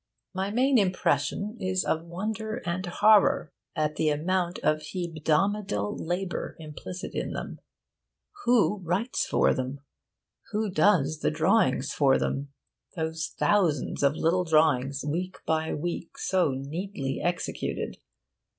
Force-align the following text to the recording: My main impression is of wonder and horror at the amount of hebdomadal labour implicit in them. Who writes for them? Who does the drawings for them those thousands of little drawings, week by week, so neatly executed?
My 0.33 0.49
main 0.49 0.79
impression 0.79 1.57
is 1.59 1.85
of 1.85 2.05
wonder 2.05 2.63
and 2.65 2.83
horror 2.87 3.51
at 3.75 3.97
the 3.97 4.09
amount 4.09 4.57
of 4.63 4.79
hebdomadal 4.81 5.95
labour 5.99 6.55
implicit 6.57 7.13
in 7.13 7.33
them. 7.33 7.59
Who 8.45 8.79
writes 8.83 9.27
for 9.27 9.53
them? 9.53 9.81
Who 10.53 10.71
does 10.71 11.19
the 11.19 11.29
drawings 11.29 11.93
for 11.93 12.17
them 12.17 12.51
those 12.95 13.35
thousands 13.37 14.01
of 14.01 14.15
little 14.15 14.43
drawings, 14.43 15.05
week 15.05 15.37
by 15.45 15.71
week, 15.75 16.17
so 16.17 16.49
neatly 16.57 17.21
executed? 17.21 17.97